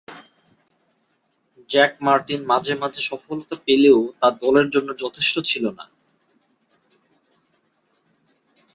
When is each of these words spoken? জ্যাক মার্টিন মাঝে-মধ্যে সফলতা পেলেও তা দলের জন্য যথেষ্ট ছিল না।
জ্যাক 1.69 1.93
মার্টিন 2.01 2.41
মাঝে-মধ্যে 2.45 3.01
সফলতা 3.01 3.55
পেলেও 3.65 3.99
তা 4.19 4.27
দলের 4.41 4.67
জন্য 4.69 4.89
যথেষ্ট 4.97 5.35
ছিল 5.45 5.63
না। 5.77 5.85